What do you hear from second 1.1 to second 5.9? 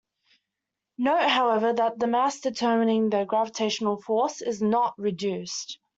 however, that the mass determining the gravitational force is "not" reduced.